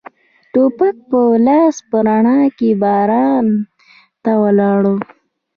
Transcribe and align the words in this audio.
ټوپک 0.51 0.95
په 1.09 1.19
لاس 1.47 1.75
په 1.89 1.97
رڼا 2.07 2.39
کې 2.57 2.69
باران 2.81 3.45
ته 4.23 4.31
ولاړ 4.43 4.81
و. 4.91 4.93